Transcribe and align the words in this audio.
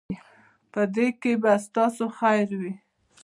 په 0.71 0.81
دې 0.95 1.07
کې 1.21 1.31
به 1.41 1.51
ستاسو 1.65 2.05
خیر 2.19 2.49
وي. 2.59 2.73